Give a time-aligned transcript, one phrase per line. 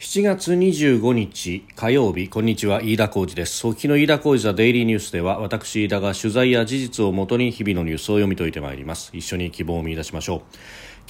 [0.00, 2.30] 7月25日火曜日。
[2.30, 2.80] こんにちは。
[2.80, 3.66] 飯田浩二です。
[3.66, 9.10] お聞きの飯田浩二ザデイリーニュースでは私飯田が取材や事実をもとに日々のニュースを読み解いてまいります。
[9.12, 10.40] 一緒に希望を見出しましょう。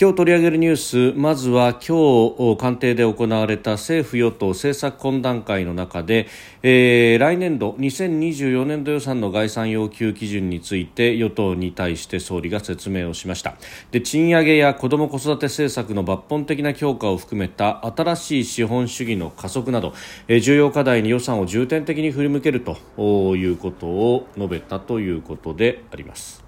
[0.01, 6.27] 今日取り上げるニュースまずは今日官邸で行われた政府与党政策懇談会の中で、
[6.63, 13.57] えー、来年度2024年度予算の概算要求基準について与党に対して総理が説明をしました。
[13.91, 19.93] で賃上げや子ども子育て政策の抜本的な強化を含めた新しい資本主義の加速など、
[20.29, 26.43] えー、重要課題に予算を重点的に振り向けるということを述べたということであります。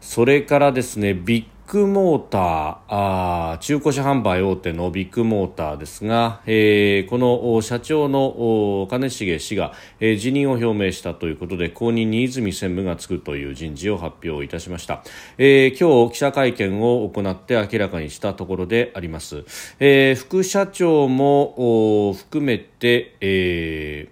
[0.00, 15.02] それからですねビッグモーターあ中古車販売大手のビッグモーターですが、えー、この社長の兼重氏が、えー、辞任を表明したということで後任に泉専務がつくという人事を発表いたしました、
[15.36, 19.44] えー、今日記者会見を行って明らかにしたところであります、
[19.78, 24.08] えー、副社長も含めて、え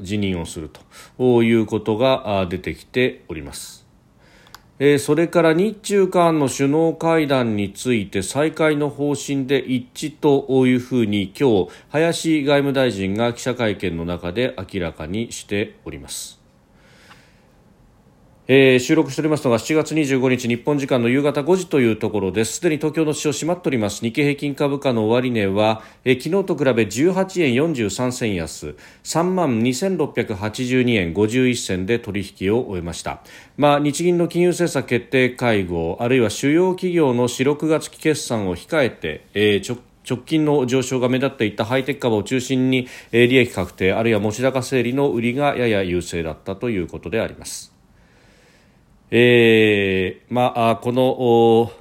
[0.00, 0.72] ー、辞任をする
[1.18, 3.83] ということが出てきております。
[4.80, 16.43] えー、それから日中韓の首脳会談について再開の方針で一致というふうに今日林外務大臣が記者会見の中で明らかにしております。
[18.46, 22.56] えー、収録しておりますのが7月25日日本時間の夕方5時というところです。
[22.56, 24.02] すでに東京の市場閉まっております。
[24.02, 28.76] 日経平均株価の終値は、えー、昨日と比べ18円43銭安。
[29.02, 33.22] 3万2682円51銭で取引を終えました、
[33.56, 47.73] まあ、日銀の金融政策決定会合あるいは主要企業の4、6月期決算を控えて、えー、直直近の上昇が目立っていたハイテク株を中心に、利益確定あるいは持ち高整理の売りがやや優勢だったということであります。
[49.10, 51.72] えー、まあ、この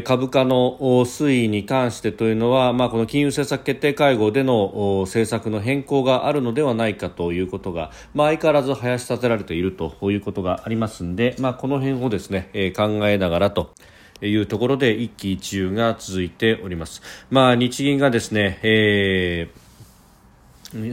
[0.00, 13.74] 株価の推移に関してというのは、まあ、この金融政策決定会合での政策の変更があるのではないかということが、まあ、相変わらず林立てられているということがありますので、まあ、この辺をですね、考えながらと。
[14.24, 17.02] いうところで一喜一憂が続いております。
[17.28, 19.61] まあ、日銀がですね、えー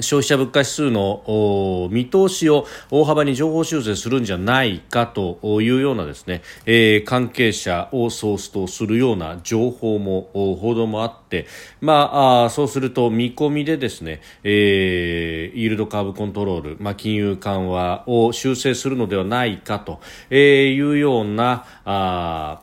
[0.02, 11.48] 消費者物価指数の見通しを大幅に情報修正するんじゃないかというようなですね、えー、関係者をソースとするような情報も報道もあって、
[11.82, 20.02] まあ、そうすると見込みでですね、えー、イールドカーブコントロール、まあ、金融緩和を修正するのではないかと
[20.34, 22.62] いうようなあ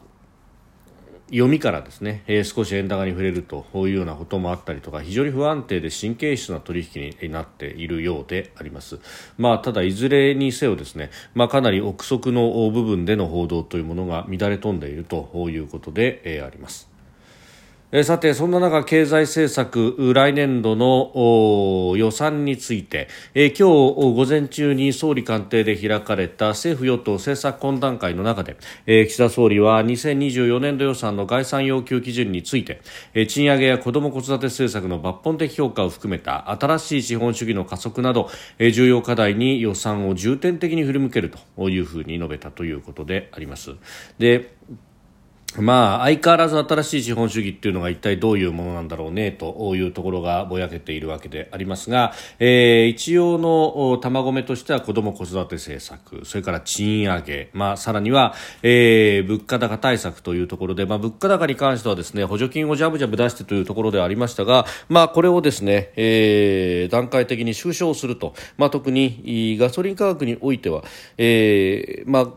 [1.31, 9.01] 読みからですね、えー、少し円高に触れるというようなこともあったりとか非常に不安定で神経質な取引になっているようであります、
[9.37, 16.96] まあ、ただいずれにせよですね、まあ、かなり憶測の部分での報道というものが乱れ飛んでいるということで、えー、あります。
[17.93, 32.81] えさて、そんな中、経済政策、来年度の予算について、え今日午前中に総理官邸で開かれた政府与党政策懇談会の中で、え岸田総理は2024年度予算の概算要求基準について、
[33.15, 43.77] え賃上げや子ども子育て政策の抜本的評価を含めた新しい資本主義の加速など、え重要課題に予算を重点的に振り向けるというふうに述べたということであります。
[44.19, 44.57] で
[45.59, 70.85] まあ、相変わらず新しい資本主義っていうのが一体どういうものなんだろうねというところがぼやけているわけでありますが、えー、一応の卵目としては子ども子育て政策それから賃上げ、まあ、さらには、えー、物価高対策というところで、まあ、物価高に関してはですね補助金をジャブジャブ出してというところではありましたが、まあ、これをですね、えー、段階的に縮小すると、まあ、特にガソリン価格においては、
[71.17, 72.29] えーまあ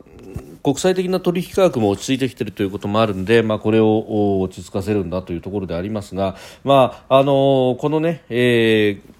[0.63, 9.18] 国際的な取引価格も落ち着いてきているということもあるので、まあ、これを落ち着かせるんだというところでありますが、まああのこのね、えー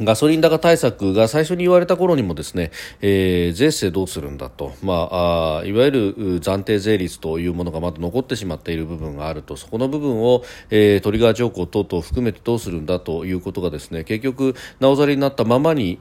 [0.00, 2.70] ガソリン高対策が最初に言われた頃にもですね、
[3.02, 9.56] えー、税制どうするんだと、まあ、あいわゆる暫定税率というものがまだ残ってしまっている部分があると。
[9.56, 15.98] そこの部分を、えー、トリガー条項等々含めてどうするんだということがですね結局なおざりになったままに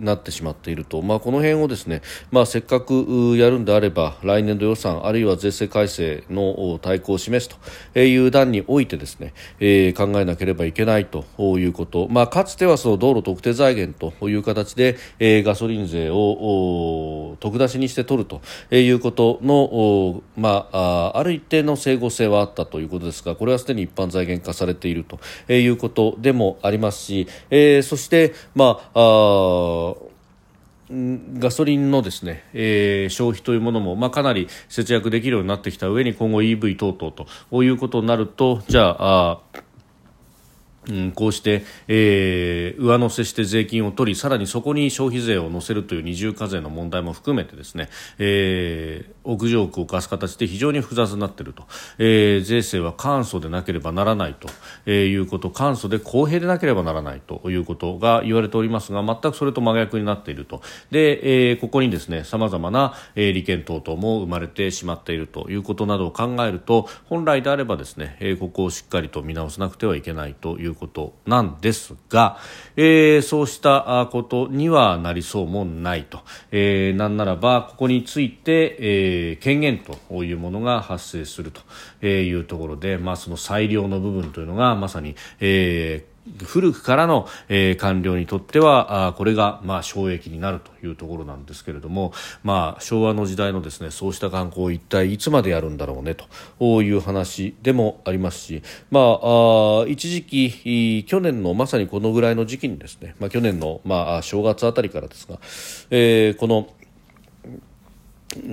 [0.00, 2.02] なってしまっていると、まあ、この辺をですね、
[2.32, 7.58] まあ、せっかくやるんであれば来年度予算あるいは税制改正の対抗を示す
[7.92, 18.40] という段においてですね、えー、考えなければいけないということ、まあ、かつてはその道路特定財源という形で、えー、ガソリン税を特出しにして取ると
[18.74, 25.20] いうことの、まあ、ある一定の整合性はあったということですがこれはすでに一般財源化されていると
[25.52, 30.08] いうことでもありますし、えー、そして、まああ
[30.90, 39.40] ガソリンのですね、えー、消費というものも、まあ、かなり節約できるようになってきた上に今後 EV 等々ということになるとじゃあ
[40.88, 47.88] うん、こうして、えー、上乗せして税金を取りさらにそこに消費税を乗せるという二重課税の問題も含めてですね、
[48.18, 51.64] えー、屋上区を貸す形で非常に複雑になっていると、
[51.98, 54.48] えー、税制は簡素でなければならないと、
[54.86, 55.50] えー、いうこと。
[55.50, 60.62] 簡素で公平でなければならないということが言われておりますが全くそれと真逆になっていると。
[60.90, 72.38] で、えー、ここにですねさまざまな、えー、利権等々も生まれてしまっているということなどを考えると本来であればですね、えー、ここをしっかりと見直さなくてはいけないということなんですが、
[72.76, 76.20] えー、そうしたことにはなりそうもないと、
[76.50, 79.78] えー、なんならばここについて、えー、権限
[80.08, 81.52] というものが発生する
[82.00, 105.38] というところで、まあ、その裁量の部分というのがまさに、えー古くからの、えー、官僚にとってはあこれが、まあ、懲役になるというところなんですけれども、まあ、昭和の時代のですねそうした観光を一体いつまでやるんだろうねという話でもありますし、まあ、あ一時期去年のまさにこのぐらいの時期にですね、まあ、去年の、まあ、正月あたりからですが、
[105.90, 106.68] えー、この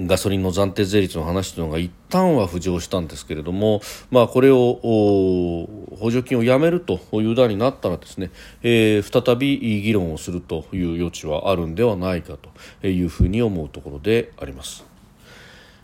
[0.08, 8.32] ガソリンの暫定税率の話というのが一旦は浮上したんですけれども、まあ、これを補助金をやめるという段になったらですね、
[8.64, 12.38] えー、再び議論をするという余地はあるんではないか
[12.82, 14.86] というふうに思うところであります。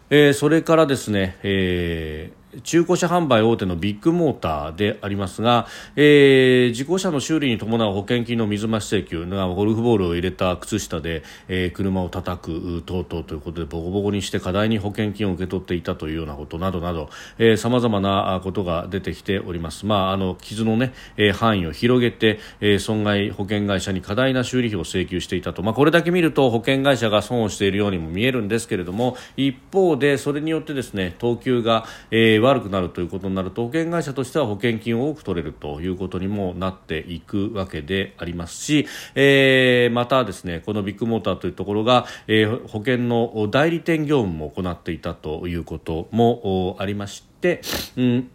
[0.10, 17.10] えー、それからですね、えー中古車販売大手のビッグモーターでありますが、えー、事故車の修理に伴う保険金の水増し請求ゴルフボールを入れた靴下で、えー、車を叩く等々ということでボコボコにして過大に保険金を受け取っていたというようなことなどなど
[17.56, 20.94] さまざまなことが出てきております、まあ、あの傷の、ね、
[21.34, 47.62] 範囲を広げて、えー、損害保険会社に過大な修理費を請求していたと、まあ、これだけ見ると保険会社が損をしているようにも見えるんですけれども一方でそれによってですね等級が、えー悪くなるということになると保険会社としては保険金を多く取れるということにもなっていくわけでありますし、えー、またですねこのビッグモーターというところが、えー、保険の代理店業務も行っていたということもありまして、
[47.98, 48.32] うん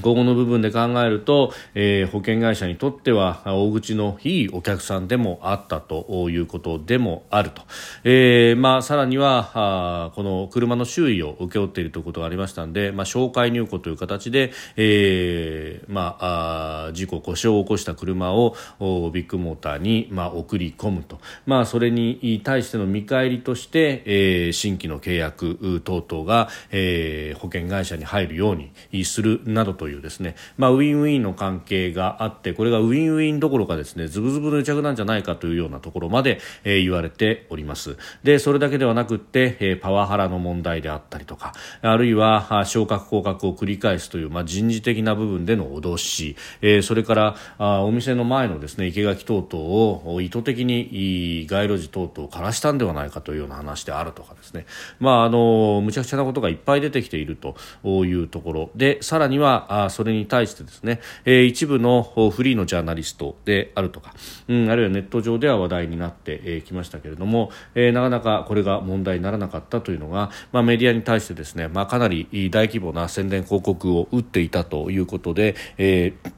[0.00, 7.62] ここの部分で考えると、えー、保険会社にとっては大口のいいお客さんでもあったということでもあると、
[8.04, 18.54] えーまあ、さらにはあこの車の周囲を請け負っているということがありましたので、まあ、紹介入庫という形で、えーまあ、あ事故故障を起こした車を
[19.12, 28.56] ビッグモーターに、まあ、送り込むと、まあ、それに対しての見返りとして、えー、新規の契約等々が、えー、保険会社に入るよう
[28.92, 37.96] にするなどというですね、まあ、ウィンウィンの関係があってこれがウィンウィンどころかですねズブズブの癒着なんじゃないかというようなところまで、えー、言われております。
[38.22, 41.52] でそれだけではなくて、えー、パワハラの問題であったりとか
[41.82, 54.66] あるいは昇格降格を繰り返すという、まあ、人事的な部分での脅し、えー、それからあお店の前のですね生垣等々を意図的に街路樹等々を枯らしたんではないかというような話であるとかですね。
[54.98, 58.70] まああのむちゃくちゃなことがいっぱい出てきているというところ。
[58.74, 64.14] でさらにはあそれに対してですね、えー、一部のフリーのジャーナリストであるとか、
[64.48, 76.32] うん、あるいはネット上では話題になってき、えー、ましたけれども、えー、なかなかこれが問題にならなかったというのが、まあ、メディアに対してですね、まあ、かなり大規模な宣伝広告を打っていたということで、えー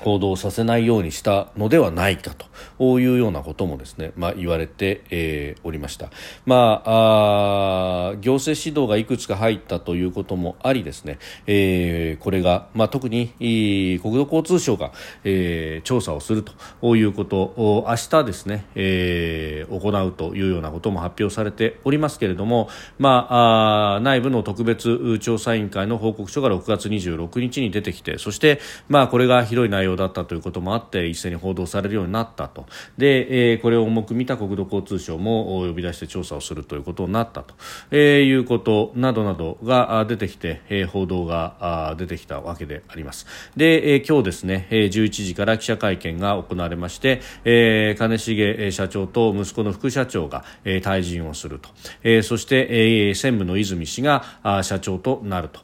[0.00, 2.34] 行動させないようにしたのではないか
[2.78, 6.10] というようなこともですね、まあ、言われて、えー、おりました、
[6.46, 14.92] まあ、あ行政指導がいくつか入ったということもありですね、えー、これが、まあ、特に国土交通省が、
[15.24, 16.44] えー、調査をする
[16.80, 32.66] ということを明日ですね、えー、行うというようなことも発表されておりますけれども、まあ、あ内部の特別調査委員会の報告書が6月26日に出てきてそして、まあ、これが広い内容だったということもあって一斉に報道されるようになったと。
[32.98, 37.54] で、えー、これを重く見た国土交通省も呼び出して調査をするということになったと、
[37.90, 43.26] えー、いうことなどなどが出てきて、えー、報道が出てきたわけであります。
[43.56, 51.70] で、えー、今日ですね11時から記者会見が行われまして、えー、金重社長と息子の副社長が、えー、退陣をすると、
[52.02, 55.60] えー、そして、えー、専務の泉氏があ社長となると。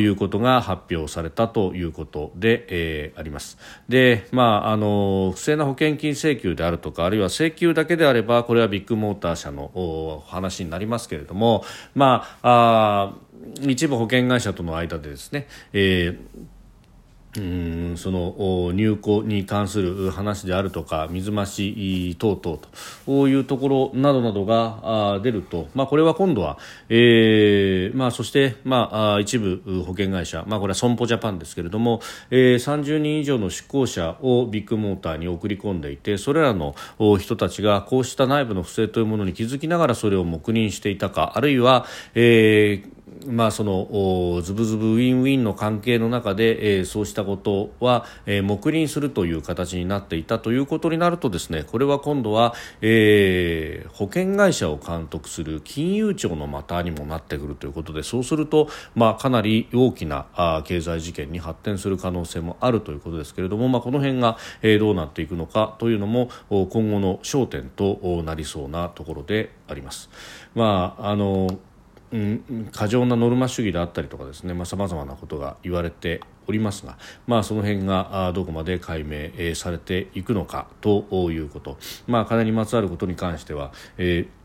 [0.00, 3.58] いうことが発表されたということで、えー、あります。
[3.88, 13.28] で、まあ、あの不正な保険金請求であるとかあるいは請求だけであればこれはビッグモーター社の話になりますけれども、まあ、あ
[13.62, 16.57] 一部保険会社との間でですね、えー
[17.36, 22.58] うんその入庫に関する話であるとか水増し等々
[23.04, 26.58] というところなどなどが出ると、まあ、これは今度は、
[26.88, 36.74] えーまあ、そして、まあ、一部保険会社、まあ、これは損保ジャパンですけれども、えー、30人以上の出向者をビッグモーターに送り込んでいてそれらの
[37.18, 70.10] 人たちがこうした内部の不正というものに気づきながらそれを黙認していたかあるいは、えーまあ、そのズブズブウィンウィンの関係の中で、えー、そうしたことは、えー、黙認するという形になっていたということになるとですねこれは今度は、えー、保険会社を監督する金融庁の股にもなってくるということでそうすると、まあ、かなり大きなあ経済事件に発展する可能性もあるということですけれども、まあ、この辺が、えー、どうなっていくのかというのも今後の焦点となりそうなところであります。
[70.54, 71.58] まああの
[72.12, 76.96] うん、過剰なノルマ主義であったりとかですねさまざ、まなことが言われておりますが、
[77.26, 84.37] まあ、その辺がどこまで解明されていくのかということ、まあ、金にまつわることに関しては、えー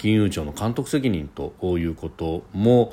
[0.00, 2.90] 金融庁の監督責任ということも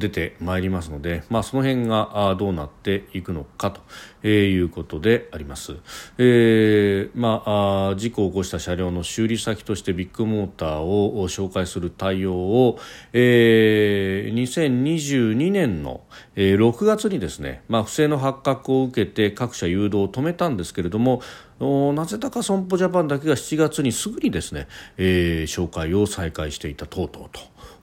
[0.00, 5.76] 出てまいりますので、まあ、その辺がどうなっていくのかということであります、
[6.18, 7.44] えーま
[7.92, 12.80] あ、事故を起こした車両の修理先としてビッグモーターを紹介する対応を、
[13.12, 16.00] えー、2022年の
[16.34, 21.22] 6月にですね、まあ、不正の発覚を受けて各社誘導を止めたんですけれども
[21.60, 27.28] なぜだか損保ジャパンだけが7月にすぐにですね、えー、紹介を再開していた等々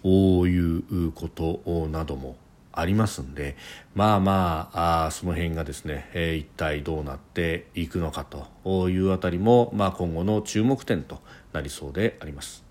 [0.04, 2.36] ということなども
[2.72, 3.56] ありますんで
[3.96, 11.20] まあまああその辺がですね、えー、一体どうなっていくのかというあたりも、まあ、今後の注目点と
[11.54, 12.69] なりそうであります。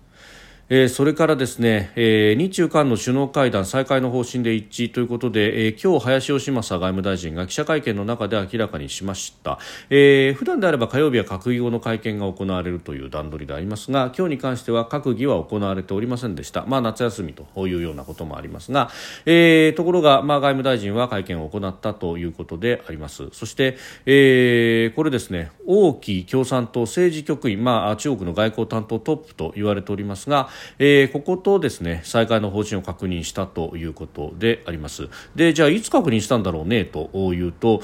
[0.71, 9.57] えー、それからですね、えー、日中韓の首脳会談再開の方針で一致ということで、えー、今日林芳正外務大臣が記者会見の中で明らかにしました、
[9.89, 18.91] えー、普段であれば火曜日は閣議後の会見が行われるという段取りでありますが今日に関しては閣議は行われておりませんでした、まあ、夏休みというようなこともありますが、
[19.25, 23.29] えー、ところが、まあ、外務大臣は会見を行ったということであります。
[23.31, 30.47] そして、えー、これですね王毅共産党政治局員、まあ、中国の外交担当トップと言われておりますが
[30.79, 35.09] えー、こことですね再開の方針を確認したということであります。
[35.35, 37.81] でじゃあいつ確認したんだろうねというと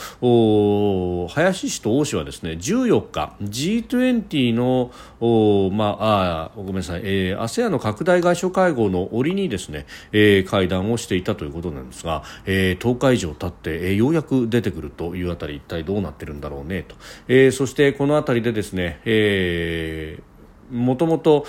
[1.29, 4.91] 林氏と王氏はですね14日 G20 の
[5.71, 16.95] まあ、あごめんなさい、えー、ASEAN の拡大外相会合の折にですね、えー、会談をしていたということなんですが、えー、10日以上経って、えー、ようやく出てくるというあたり一体どうなってるんだろうねと、
[17.27, 20.34] えー、そしてこのあたりでですね、えー
[20.71, 21.45] もともと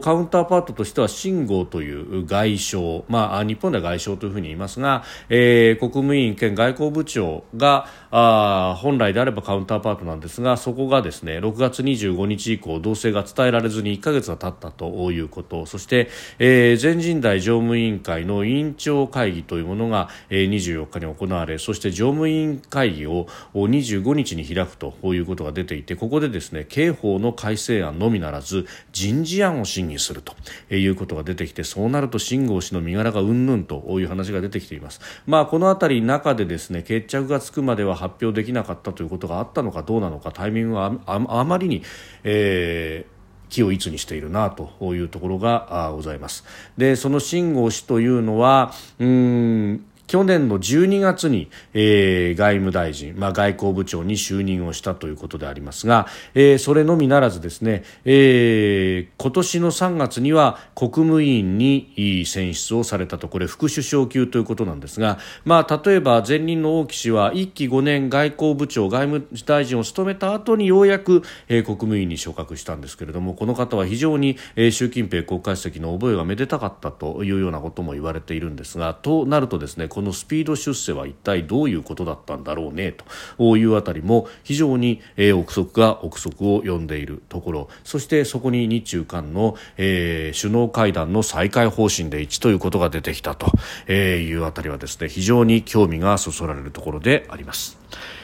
[0.00, 15.66] カウンターパートとしては秦剛という外相、まあ、日本では外相というふうに言いますが、えー、国務委員兼外交部長があ本来であればカウンターパートなんですがそこがですね6月25日以降動静が伝えられずに1ヶ月が経ったということ。
[15.66, 28.61] そして、えー、全人代常務委員会の委員長会議というものが、えー、24日に行われそして常務委員会議を25日に開くということが出ていてここでですね刑法の改正案のみならず
[28.92, 30.34] 人事案を審議すると
[30.74, 35.00] いうことが出てきてそうなると秦剛氏の身柄がうんぬんという話が出てきています。
[35.26, 41.82] まあ、この辺り中でですね決着がつくまでは発表できなかったということがあったのかどうなのかタイミングはあまりに、
[42.24, 46.42] えー気をいつにしているなというところがございます。
[46.78, 63.28] で、その秦剛氏というのは、うん、去年の12月に、えー、外務大臣、まあ、外交部長に就任をしたということでありますが、えー、それのみならずですね、えー、今年の3月には国務委員に選出をされたと。
[63.28, 82.94] これ副首相級ということなんですが、まあ、例えば前任の王毅氏は1期5年外交部長外務大臣を務めた後にようやく、えー、国務委員に昇格したんですけれどもこの方は非常に、えー、習近平国家主席の覚えがめでたかったというようなことも言われているんですがとなるとですねこのスピード出世は一体どういうことだったんだろうね
[83.36, 93.52] というあたりも非常に、えー、憶測が憶測を呼んでいるところそしてそこに日中韓の、えー、首脳会談の再開方針で一致ということが出てきたと
[93.92, 97.76] いうあたりはですね非常に興味がそそられるところであります。